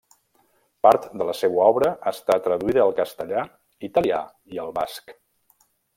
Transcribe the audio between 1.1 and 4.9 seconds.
de la seua obra està traduïda al castellà, italià i al